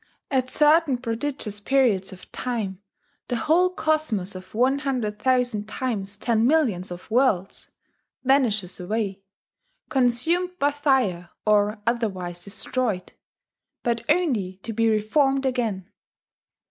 [0.31, 2.81] At certain prodigious periods of time,
[3.27, 7.69] the whole cosmos of "one hundred thousand times ten millions of worlds"
[8.23, 9.21] vanishes away,
[9.89, 13.13] consumed by fire or otherwise destroyed,
[13.83, 15.87] but only to be reformed again.